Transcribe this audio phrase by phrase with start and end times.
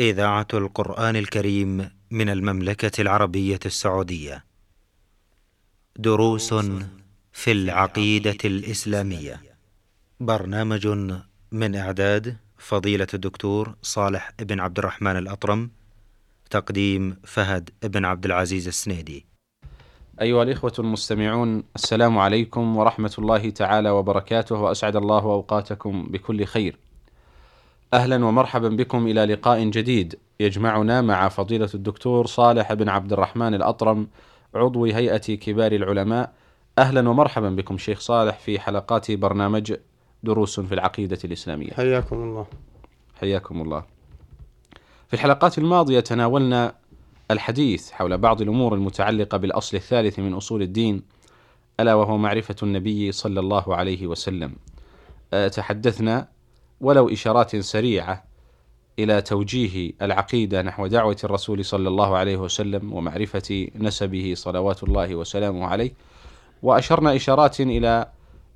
[0.00, 4.44] إذاعة القرآن الكريم من المملكة العربية السعودية.
[5.96, 6.54] دروس
[7.32, 9.42] في العقيدة الإسلامية.
[10.20, 10.86] برنامج
[11.52, 15.70] من إعداد فضيلة الدكتور صالح بن عبد الرحمن الأطرم.
[16.50, 19.26] تقديم فهد بن عبد العزيز السنيدي.
[20.20, 26.78] أيها الإخوة المستمعون السلام عليكم ورحمة الله تعالى وبركاته وأسعد الله أوقاتكم بكل خير.
[27.94, 34.08] أهلا ومرحبا بكم إلى لقاء جديد يجمعنا مع فضيلة الدكتور صالح بن عبد الرحمن الأطرم
[34.54, 36.32] عضو هيئة كبار العلماء.
[36.78, 39.74] أهلا ومرحبا بكم شيخ صالح في حلقات برنامج
[40.22, 41.70] دروس في العقيدة الإسلامية.
[41.70, 42.46] حياكم الله.
[43.20, 43.84] حياكم الله.
[45.08, 46.74] في الحلقات الماضية تناولنا
[47.30, 51.02] الحديث حول بعض الأمور المتعلقة بالأصل الثالث من أصول الدين
[51.80, 54.56] ألا وهو معرفة النبي صلى الله عليه وسلم.
[55.32, 56.33] أه، تحدثنا
[56.80, 58.24] ولو إشارات سريعة
[58.98, 65.66] إلى توجيه العقيدة نحو دعوة الرسول صلى الله عليه وسلم ومعرفة نسبه صلوات الله وسلامه
[65.66, 65.92] عليه.
[66.62, 68.08] وأشرنا إشارات إلى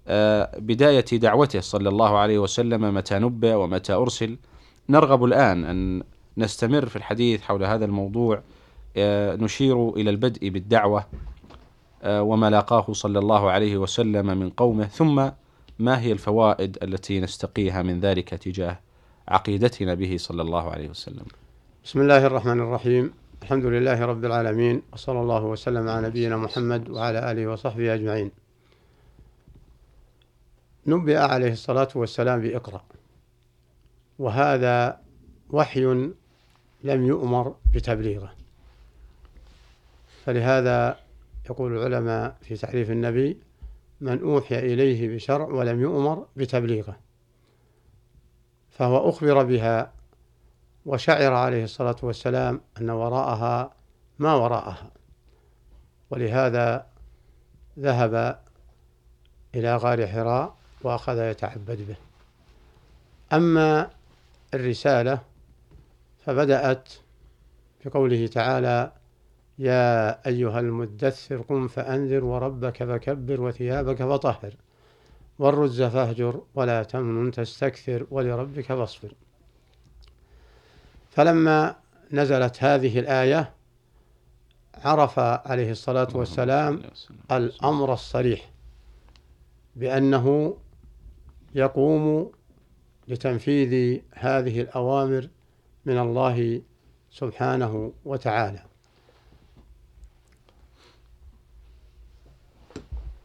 [0.09, 4.37] أه، بداية دعوته صلى الله عليه وسلم متى نبأ ومتى أرسل.
[4.89, 6.03] نرغب الآن أن
[6.39, 8.43] نستمر في الحديث حول هذا الموضوع
[8.97, 11.05] آه، نشير إلى البدء بالدعوة
[12.03, 15.29] آه، وما لاقاه صلى الله عليه وسلم من قومه ثم
[15.79, 18.81] ما هي الفوائد التي نستقيها من ذلك تجاه
[19.29, 21.27] عقيدتنا به صلى الله عليه وسلم؟
[21.85, 23.13] بسم الله الرحمن الرحيم.
[23.43, 28.31] الحمد لله رب العالمين وصلى الله وسلم على نبينا محمد وعلى آله وصحبه أجمعين.
[30.87, 32.85] نبئ عليه الصلاة والسلام بإقرأ.
[34.19, 35.01] وهذا
[35.51, 35.85] وحي
[36.85, 38.33] لم يؤمر بتبليغه.
[40.25, 41.01] فلهذا
[41.51, 43.37] يقول العلماء في تعريف النبي
[44.01, 46.97] من أوحي إليه بشرع ولم يؤمر بتبليغه.
[48.71, 49.93] فهو أخبر بها
[50.87, 53.73] وشعر عليه الصلاة والسلام أن وراءها
[54.19, 54.91] ما وراءها.
[56.11, 56.87] ولهذا
[57.79, 58.41] ذهب
[59.55, 61.97] إلى غار حراء وأخذ يتعبد به.
[63.33, 63.91] أما
[64.55, 65.21] الرسالة
[66.25, 66.93] فبدأت
[67.85, 68.93] بقوله تعالى
[69.59, 74.55] يا أيها المدثر قم فأنذر وربك فكبر وثيابك فطهر
[75.39, 79.13] والرز فاهجر ولا تمنن تستكثر ولربك فاصبر.
[81.11, 81.77] فلما
[82.13, 83.53] نزلت هذه الآية
[84.85, 86.83] عرف عليه الصلاة والسلام
[87.33, 88.51] الأمر الصريح
[89.77, 90.57] بأنه
[91.55, 92.33] يقوم
[93.09, 95.29] لتنفيذ هذه الأوامر
[95.87, 96.63] من الله
[97.11, 98.68] سبحانه وتعالى.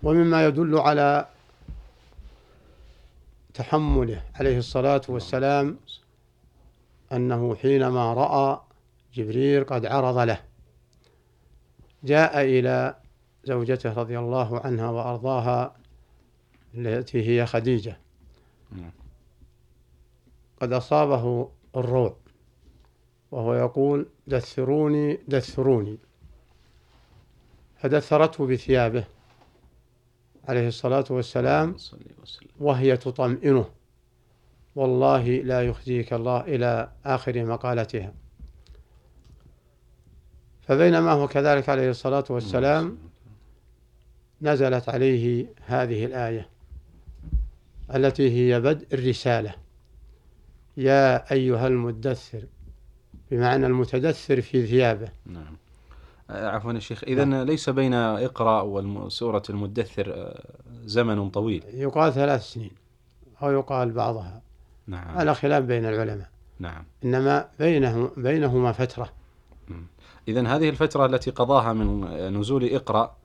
[0.04, 1.28] ومما يدل على
[3.54, 5.78] تحمله عليه الصلاة والسلام
[7.12, 8.62] أنه حينما رأى
[9.14, 10.40] جبريل قد عرض له.
[12.04, 12.96] جاء إلى
[13.44, 15.76] زوجته رضي الله عنها وأرضاها
[16.76, 17.98] التي هي خديجة.
[20.62, 22.16] قد أصابه الروع
[23.32, 25.98] وهو يقول دثروني دثروني.
[27.78, 29.06] فدثرته بثيابه.
[30.48, 31.76] عليه الصلاة والسلام
[32.60, 33.66] وهي تطمئنه.
[34.76, 38.14] والله لا يخزيك الله إلى آخر مقالتها.
[40.62, 42.98] فبينما هو كذلك عليه الصلاة والسلام
[44.42, 46.50] نزلت عليه هذه الآية
[47.96, 49.56] التي هي بدء الرسالة.
[50.78, 52.44] يا أيها المدثر
[53.32, 55.58] بمعنى المتدثر في ثيابه نعم.
[56.30, 57.04] عفوا يا شيخ.
[57.04, 57.46] اذا نعم.
[57.46, 60.44] ليس بين اقرأ وسوره المدثر آه،
[60.86, 61.64] زمن طويل.
[61.74, 62.72] يقال ثلاث سنين
[63.44, 64.42] أو يقال بعضها.
[64.88, 65.18] نعم.
[65.18, 66.30] على خلاف بين العلماء.
[66.60, 66.84] نعم.
[67.06, 69.10] إنما بينه بينهما فترة.
[70.28, 72.06] اذا هذه الفترة التي قضاها من
[72.40, 73.16] نزول اقرأ.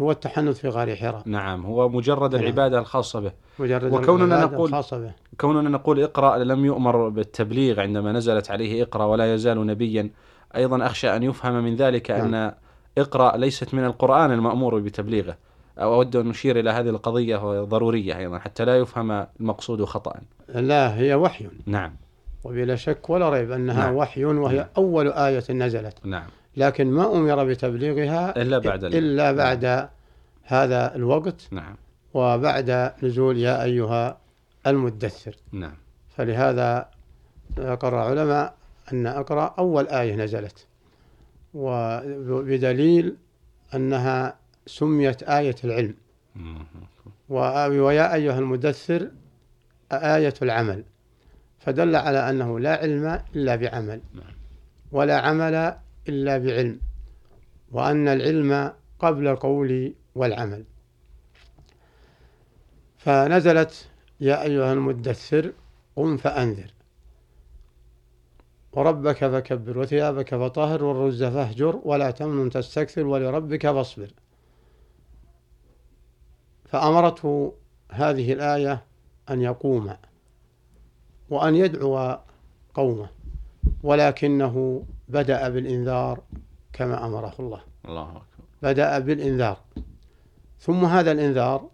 [0.00, 1.66] هو التحنث في غار حراء نعم.
[1.66, 2.44] هو مجرد نعم.
[2.44, 3.32] العبادة الخاصة به.
[3.58, 5.12] مجرد وكوننا نقول الخاصة به.
[5.40, 10.10] كوننا نقول اقرأ لم يؤمر بالتبليغ عندما نزلت عليه اقرأ ولا يزال نبيا.
[10.56, 12.34] أيضا أخشى أن يفهم من ذلك نعم.
[12.34, 12.52] أن
[12.98, 15.36] اقرأ ليست من القرآن المأمور بتبليغه
[15.78, 20.14] أو أود أن نشير إلى هذه القضية ضرورية أيضا حتى لا يفهم المقصود خطأ
[20.48, 21.96] لا هي وحي نعم
[22.44, 23.96] وبلا شك ولا ريب أنها نعم.
[23.96, 24.66] وحي وهي نعم.
[24.76, 26.26] أول آية نزلت نعم
[26.56, 29.36] لكن ما أمر بتبليغها إلا بعد إلا نعم.
[29.36, 29.88] بعد نعم.
[30.42, 31.76] هذا الوقت نعم
[32.14, 34.18] وبعد نزول يا أيها
[34.66, 35.76] المدثر نعم
[36.16, 36.88] فلهذا
[37.56, 38.54] قرر علماء
[38.92, 40.66] أن أقرأ أول آية نزلت.
[41.54, 43.16] وبدليل
[43.74, 44.36] أنها
[44.66, 45.94] سميت آية العلم.
[47.28, 49.10] ويا أيها المدثر
[49.92, 50.84] آية العمل.
[51.58, 54.00] فدل على أنه لا علم إلا بعمل.
[54.14, 54.34] نعم.
[54.92, 55.74] ولا عمل
[56.08, 56.80] إلا بعلم.
[57.72, 60.64] وأن العلم قبل القول والعمل.
[62.98, 63.88] فنزلت
[64.20, 65.52] يا أيها المدثر
[65.96, 66.70] قم فأنذر.
[68.72, 74.12] وربك فكبر وثيابك فطهر والرز فاهجر ولا تمنن تستكثر ولربك فاصبر.
[76.64, 77.54] فأمرته
[77.90, 78.84] هذه الآية
[79.30, 79.96] أن يقوم
[81.30, 82.18] وأن يدعو
[82.74, 83.08] قومه
[83.82, 86.22] ولكنه بدأ بالإنذار
[86.72, 87.60] كما أمره الله.
[87.84, 88.44] الله أكبر.
[88.62, 89.60] بدأ بالإنذار.
[90.60, 91.70] ثم هذا الإنذار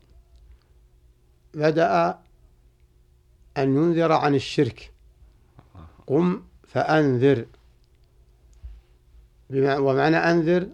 [1.55, 2.19] بدأ
[3.57, 4.93] أن ينذر عن الشرك.
[6.07, 7.47] قم فأنذر.
[9.51, 10.69] ومعنى أنذر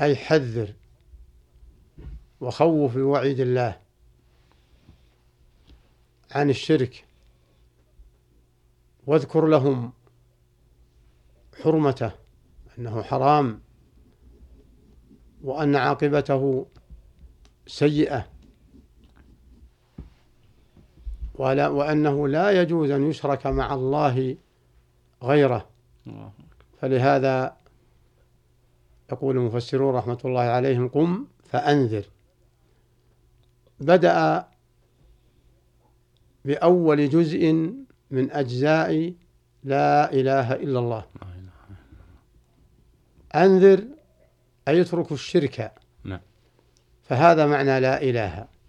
[0.00, 0.74] أي حذر.
[2.40, 3.80] وخوف بوعيد الله
[6.30, 7.04] عن الشرك.
[9.06, 9.92] واذكر لهم
[11.62, 12.12] حرمته
[12.78, 13.60] أنه حرام
[15.42, 16.66] وأن عاقبته
[17.66, 18.39] سيئة.
[21.40, 24.36] ولا وأنه لا يجوز أن يشرك مع الله
[25.22, 25.66] غيره.
[26.80, 27.56] فلهذا
[29.12, 32.04] يقول المفسرون رحمة الله عليهم قم فأنذر.
[33.80, 34.46] بدأ
[36.44, 37.52] بأول جزء
[38.10, 39.14] من أجزاء
[39.64, 41.04] لا إله إلا الله.
[43.34, 43.84] أنذر
[44.68, 45.72] أي اترك الشرك.
[46.04, 46.20] نعم.
[47.02, 48.59] فهذا معنى لا إله.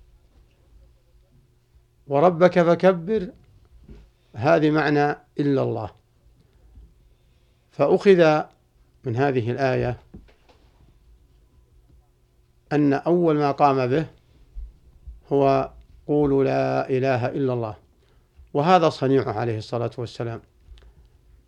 [2.11, 3.29] وربك فكبر.
[4.35, 5.91] هذه معنى إلا الله.
[7.71, 8.41] فأخذ
[9.03, 9.97] من هذه الآية
[12.71, 14.05] أن أول ما قام به
[15.31, 15.71] هو
[16.07, 17.75] قولوا لا إله إلا الله.
[18.53, 20.41] وهذا صنيعه عليه الصلاة والسلام.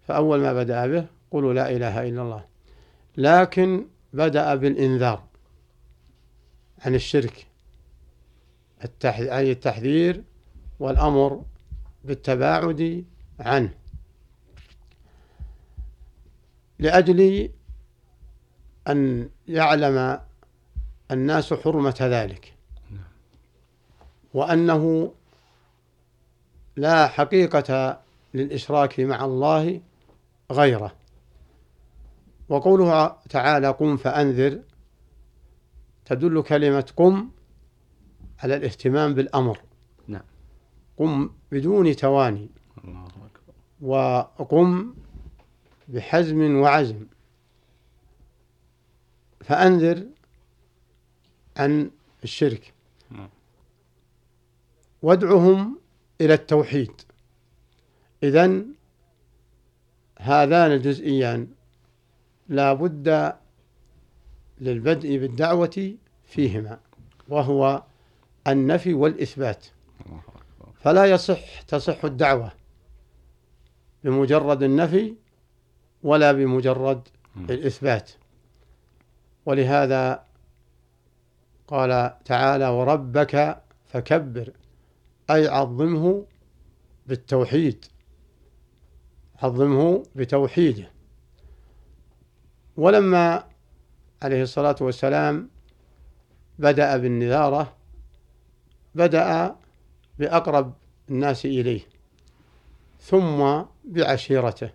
[0.07, 2.45] فأول ما بدأ به قولوا لا إله إلا الله.
[3.17, 5.23] لكن بدأ بالإنذار
[6.85, 7.47] عن الشرك.
[8.83, 10.23] التحذير
[10.79, 11.45] والأمر
[12.03, 13.05] بالتباعد
[13.39, 13.73] عنه.
[16.79, 17.49] لأجل
[18.87, 20.19] أن يعلم
[21.11, 22.53] الناس حرمة ذلك.
[24.33, 25.13] وأنه
[26.75, 27.99] لا حقيقة
[28.33, 29.81] للإشراك مع الله
[30.51, 30.95] غيره.
[32.49, 34.59] وقوله تعالى قم فأنذر
[36.05, 37.29] تدل كلمة قم
[38.39, 39.59] على الاهتمام بالأمر.
[41.03, 42.49] قم بدون تواني.
[43.81, 44.93] وقم
[45.87, 47.05] بحزم وعزم.
[49.41, 50.03] فأنذر
[51.57, 51.91] عن
[52.23, 52.73] الشرك.
[55.01, 55.79] وادعهم
[56.21, 56.91] إلى التوحيد.
[58.23, 58.73] إذن
[60.19, 61.47] هذان الجزئيان
[62.49, 63.33] لا بد
[64.61, 65.95] للبدء بالدعوة
[66.25, 66.79] فيهما
[67.29, 67.83] وهو
[68.47, 69.65] النفي والإثبات.
[70.83, 72.51] فلا يصح تصح الدعوة
[74.03, 75.15] بمجرد النفي
[76.03, 77.07] ولا بمجرد.
[77.49, 78.11] الإثبات.
[79.45, 80.23] ولهذا
[81.67, 84.53] قال تعالى وربك فكبر
[85.29, 86.25] أي عظمه
[87.07, 87.85] بالتوحيد.
[89.41, 90.89] عظمه بتوحيده.
[92.77, 93.43] ولما
[94.21, 95.49] عليه الصلاة والسلام
[96.59, 97.75] بدأ بالنذارة
[98.95, 99.55] بدأ
[100.19, 100.73] بأقرب
[101.09, 101.81] الناس إليه
[102.99, 104.69] ثم بعشيرته.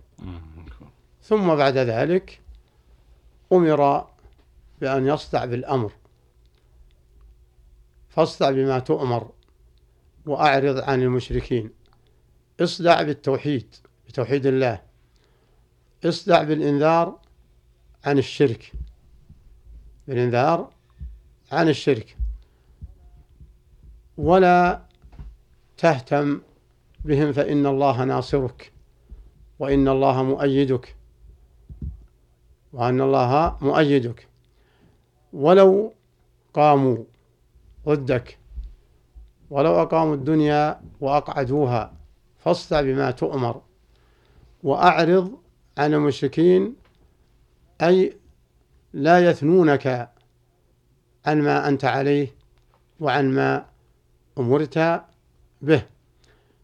[1.22, 2.40] ثم بعد ذلك
[3.52, 4.08] أمر
[4.80, 5.92] بأن يصدع بالأمر.
[8.08, 9.30] فاصدع بما تؤمر
[10.26, 11.70] وأعرض عن المشركين.
[12.60, 13.74] اصدع بالتوحيد
[14.08, 14.82] بتوحيد الله.
[16.04, 17.18] اصدع بالإنذار
[18.04, 18.72] عن الشرك.
[20.08, 20.70] بالإنذار
[21.52, 22.16] عن الشرك.
[24.16, 24.87] ولا
[25.78, 26.40] تهتم
[27.04, 28.72] بهم فإن الله ناصرك
[29.58, 30.96] وإن الله مؤيدك
[32.72, 34.28] وأن الله مؤيدك.
[35.32, 35.94] ولو
[36.54, 36.96] قاموا
[37.86, 38.38] ضدك
[39.50, 41.92] ولو أقاموا الدنيا وأقعدوها
[42.38, 43.62] فاصدع بما تؤمر
[44.62, 45.38] وأعرض
[45.78, 46.76] عن المشركين
[47.82, 48.16] أي
[48.92, 50.10] لا يثنونك
[51.26, 52.34] عن ما أنت عليه
[53.00, 53.66] وعن ما
[54.38, 55.04] أمرت
[55.62, 55.82] به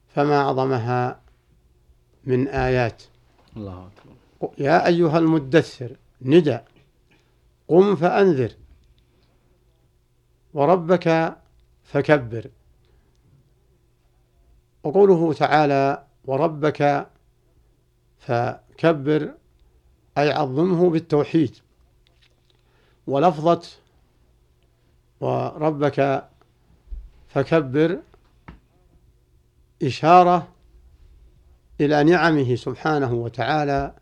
[0.08, 1.20] فما أعظمها
[2.24, 3.02] من آيات.
[3.56, 4.14] الله أكبر.
[4.58, 6.58] يا أيها المدثر ندى
[7.68, 8.52] قم فأنذر.
[10.54, 11.36] وربك
[11.84, 12.50] فكبر.
[14.84, 17.06] وقوله تعالى وربك
[18.18, 19.34] فكبر
[20.18, 21.56] أي عظمه بالتوحيد.
[23.06, 23.62] ولفظة
[25.20, 26.28] وربك
[27.28, 28.00] فكبر
[29.84, 30.48] إشارة
[31.80, 33.94] إلى نعمه سبحانه وتعالى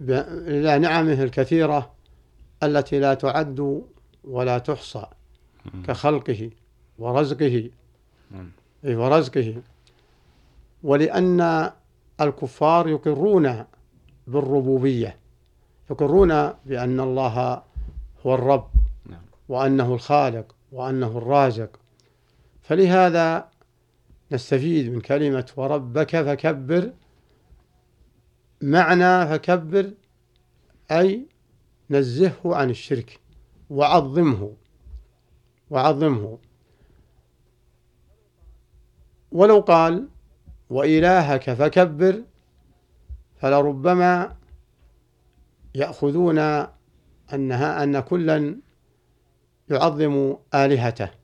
[0.00, 1.92] إلى نعمه الكثيرة
[2.62, 3.82] التي لا تعد
[4.24, 5.06] ولا تحصى
[5.86, 6.50] كخلقه
[6.98, 7.70] ورزقه.
[8.84, 9.62] ورزقه.
[10.82, 11.70] ولأن
[12.20, 13.64] الكفار يقرون
[14.26, 15.16] بالربوبية
[15.90, 17.62] يقرون بأن الله
[18.26, 18.68] هو الرب
[19.06, 19.22] نعم.
[19.48, 21.81] وأنه الخالق وأنه الرازق
[22.62, 23.50] فلهذا
[24.32, 26.92] نستفيد من كلمة وربك فكبر
[28.62, 29.92] معنى فكبر
[30.90, 31.26] أي
[31.90, 33.20] نزهه عن الشرك
[33.70, 34.52] وعظمه
[35.70, 36.38] وعظمه.
[39.32, 40.08] ولو قال
[40.70, 42.22] وإلهك فكبر
[43.36, 44.36] فلربما
[45.74, 46.38] يأخذون
[47.32, 48.56] أنها أن كلا
[49.70, 51.21] يعظم آلهته.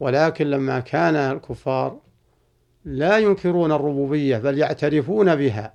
[0.00, 1.98] ولكن لما كان الكفار
[2.84, 5.74] لا ينكرون الربوبية بل يعترفون بها.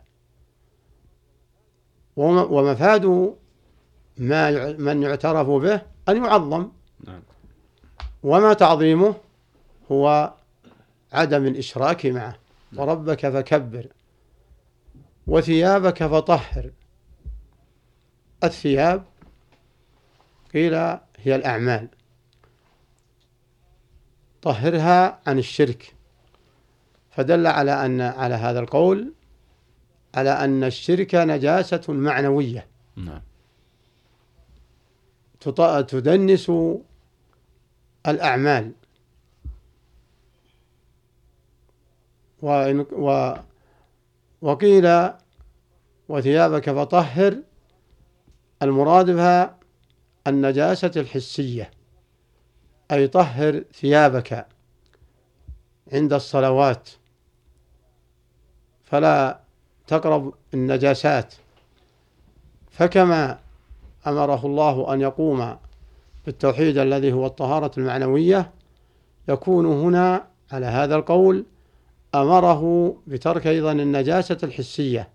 [2.18, 3.36] ومفاد
[4.18, 6.72] ما من يعترف به أن يعظم.
[7.04, 7.22] نعم.
[8.24, 9.16] وما تعظيمه
[9.92, 10.34] هو
[11.14, 12.36] عدم الإشراك معه.
[12.76, 13.88] وربك فكبر
[15.28, 16.72] وثيابك فطهر.
[18.44, 19.04] الثياب
[20.54, 20.74] قيل
[21.18, 21.88] هي الأعمال.
[24.46, 25.96] طهرها عن الشرك.
[27.10, 29.14] فدل على أن على هذا القول
[30.16, 32.68] على أن الشرك نجاسة معنوية.
[32.96, 33.22] نعم.
[35.88, 36.52] تدنس
[38.08, 38.72] الأعمال.
[42.42, 43.34] و
[44.42, 45.10] وقيل
[46.10, 47.38] وثيابك فطهر
[48.62, 49.58] المراد بها
[50.28, 51.72] النجاسة الحسية.
[52.92, 54.46] أي طهر ثيابك
[55.94, 56.90] عند الصلوات
[58.84, 59.40] فلا
[59.88, 61.34] تقرب النجاسات
[62.72, 63.40] فكما
[64.08, 65.58] أمره الله أن يقوم
[66.26, 68.52] بالتوحيد الذي هو الطهارة المعنوية
[69.28, 71.46] يكون هنا على هذا القول
[72.16, 75.10] أمره بترك أيضا النجاسة الحسية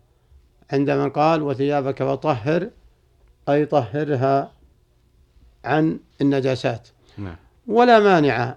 [0.73, 2.71] عندما قال وثيابك فطهر
[3.49, 4.53] أي طهرها
[5.65, 7.37] عن النجاسات نعم.
[7.71, 8.57] ولا مانع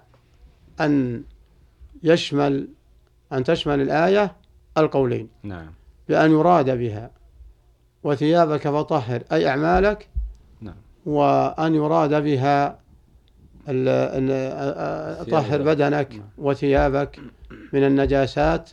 [0.80, 1.22] أن
[2.02, 2.68] يشمل
[3.32, 4.36] أن تشمل الآية
[4.78, 5.28] القولين.
[5.42, 5.72] نعم.
[6.08, 7.10] بأن يراد بها.
[8.02, 10.08] وثيابك فطهر أي أعمالك.
[10.60, 10.74] نعم.
[11.06, 12.78] وأن يراد بها
[15.30, 16.28] طهر بدنك نعم.
[16.38, 17.20] وثيابك
[17.72, 18.70] من النجاسات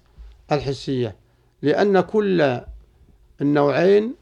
[0.51, 1.15] الحسية.
[1.61, 2.61] لأن كل
[3.41, 4.15] النوعين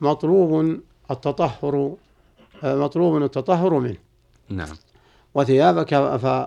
[0.00, 0.80] مطلوب
[1.10, 1.96] التطهر
[2.62, 3.96] مطلوب التطهر منه.
[4.48, 4.76] نعم.
[5.34, 5.94] وثيابك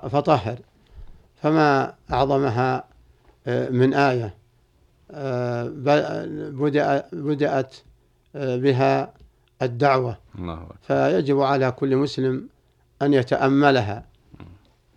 [0.07, 0.59] فطهر.
[1.35, 2.83] فما أعظمها
[3.47, 4.35] آه، من آية
[5.11, 5.71] آه،
[7.13, 7.75] بدأت
[8.35, 9.13] آه، بها
[9.61, 10.17] الدعوة.
[10.39, 12.49] الله فيجب على كل مسلم
[13.01, 14.05] أن يتأملها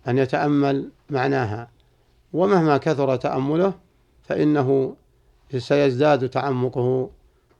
[0.07, 1.69] أن يتأمل معناها.
[2.33, 3.73] ومهما كثر تأمله
[4.23, 4.95] فإنه
[5.57, 7.09] سيزداد تعمقه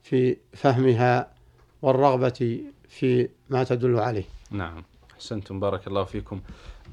[0.02, 1.30] في فهمها
[1.82, 4.24] والرغبة في ما تدل عليه.
[4.50, 4.82] نعم.
[5.20, 6.40] أحسنتم بارك الله فيكم.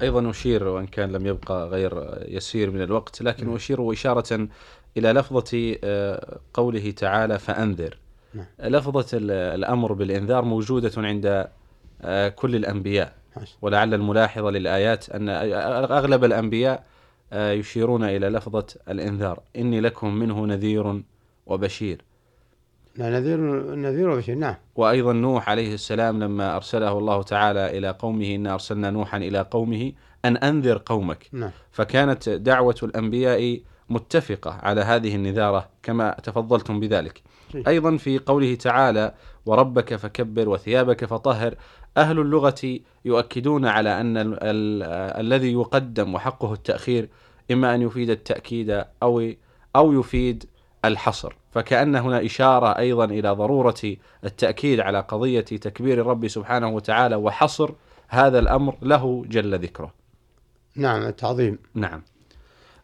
[0.02, 3.54] أيضا أشير وإن كان لم يبقى غير يسير من الوقت لكن نعم.
[3.54, 4.48] أشير إشارة
[4.96, 7.98] إلى لفظة آه، قوله تعالى فأنذر.
[8.34, 8.46] نعم.
[8.60, 9.18] لفظة
[9.54, 11.48] الأمر بالإنذار موجودة عند
[12.02, 13.12] آه، كل الأنبياء.
[13.62, 15.28] ولعل الملاحظة للآيات أن
[15.90, 16.84] أغلب الأنبياء
[17.32, 19.40] آه، يشيرون إلى لفظة الإنذار.
[19.56, 21.02] إني لكم منه نذير
[21.46, 22.04] وبشير.
[22.96, 23.38] لا نذير
[23.74, 24.54] نذير وبشير نعم.
[24.76, 29.92] وأيضا نوح عليه السلام لما أرسله الله تعالى إلى قومه إنا أرسلنا نوحا إلى قومه
[30.24, 31.26] أن أنذر قومك.
[31.32, 31.50] نعم.
[31.70, 37.22] فكانت دعوة الأنبياء متفقة على هذه النذارة كما تفضلتم بذلك.
[37.68, 39.14] أيضا في قوله تعالى
[39.46, 41.54] وربك فكبر وثيابك فطهر
[41.96, 44.82] أهل اللغة يؤكدون على أن ال ال
[45.26, 47.08] الذي يقدم وحقه التأخير
[47.50, 49.32] إما أن يفيد التأكيد أو
[49.76, 50.44] أو يفيد
[50.84, 51.36] الحصر.
[51.58, 57.70] فكأن هنا إشارة أيضا إلى ضرورة التأكيد على قضية تكبير الرب سبحانه وتعالى وحصر
[58.08, 59.94] هذا الأمر له جل ذكره.
[60.76, 61.58] نعم التعظيم.
[61.74, 62.02] نعم.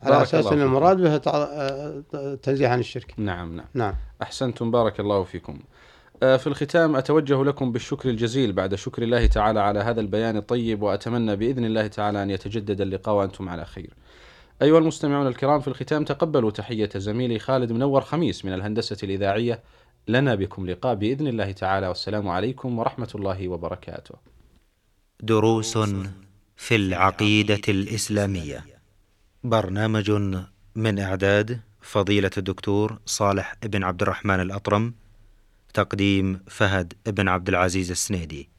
[0.02, 1.16] على أساس أن المراد به
[2.34, 3.14] تنزيه عن الشرك.
[3.16, 3.66] نعم نعم.
[3.74, 3.94] نعم.
[4.22, 5.58] أحسنتم بارك الله فيكم.
[6.22, 10.82] آه، في الختام أتوجه لكم بالشكر الجزيل بعد شكر الله تعالى على هذا البيان الطيب
[10.82, 13.90] وأتمنى بإذن الله تعالى أن يتجدد اللقاء وأنتم على خير.
[14.62, 19.62] أيها المستمعون الكرام في الختام تقبلوا تحية زميلي خالد منور خميس من الهندسة الإذاعية.
[20.08, 24.14] لنا بكم لقاء بإذن الله تعالى والسلام عليكم ورحمة الله وبركاته.
[25.20, 25.78] دروس
[26.56, 28.64] في العقيدة الإسلامية.
[29.44, 30.11] برنامج
[30.75, 34.94] من إعداد فضيلة الدكتور صالح بن عبد الرحمن الأطرم
[35.75, 38.53] تقديم فهد بن عبد العزيز السنيدي.